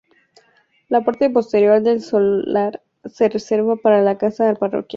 La 0.89 1.01
parte 1.05 1.29
posterior 1.29 1.79
del 1.83 2.01
solar 2.01 2.81
se 3.05 3.29
reserva 3.29 3.75
para 3.75 4.01
la 4.01 4.17
casa 4.17 4.51
parroquial. 4.55 4.89